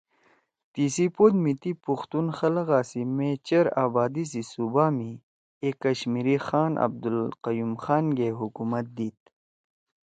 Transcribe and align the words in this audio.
تِیسی 0.73 1.07
پود 1.15 1.33
می 1.43 1.53
تی 1.61 1.71
پختون 1.83 2.27
خلگا 2.37 2.79
سی 2.89 3.01
مےچیر 3.15 3.65
آبادی 3.85 4.23
سی 4.31 4.41
صوبہ 4.51 4.85
می 4.97 5.11
اے 5.61 5.69
کشمیری 5.83 6.37
خان 6.45 6.71
عبدالقیوم 6.85 7.73
خان 7.83 8.05
گے 8.17 8.29
حکومت 8.39 8.85
دیِد 8.97 9.17